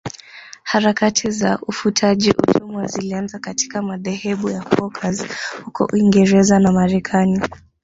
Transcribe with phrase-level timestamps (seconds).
[0.63, 5.25] Harakati za ufutaji utumwa zilianza katika madhehebu ya Quakers
[5.65, 7.41] huko Uingereza na Marekani